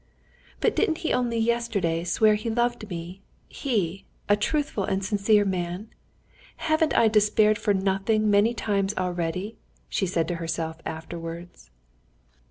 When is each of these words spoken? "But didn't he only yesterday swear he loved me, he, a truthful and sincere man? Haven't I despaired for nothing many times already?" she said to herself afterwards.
"But 0.61 0.75
didn't 0.75 0.97
he 1.05 1.13
only 1.13 1.37
yesterday 1.37 2.03
swear 2.03 2.33
he 2.33 2.49
loved 2.49 2.89
me, 2.89 3.21
he, 3.47 4.05
a 4.27 4.35
truthful 4.35 4.83
and 4.83 5.05
sincere 5.05 5.45
man? 5.45 5.91
Haven't 6.57 6.97
I 6.97 7.07
despaired 7.07 7.59
for 7.59 7.71
nothing 7.75 8.27
many 8.27 8.55
times 8.55 8.95
already?" 8.97 9.57
she 9.89 10.07
said 10.07 10.27
to 10.29 10.35
herself 10.37 10.77
afterwards. 10.87 11.69